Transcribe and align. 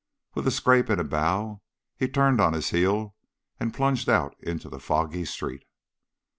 With 0.33 0.47
a 0.47 0.51
scrape 0.51 0.89
and 0.89 0.99
a 0.99 1.03
bow, 1.03 1.61
he 1.95 2.07
turned 2.07 2.41
on 2.41 2.53
his 2.53 2.71
heel, 2.71 3.13
and 3.59 3.71
plunged 3.71 4.09
out 4.09 4.35
into 4.39 4.67
the 4.67 4.79
foggy 4.79 5.25
street. 5.25 5.63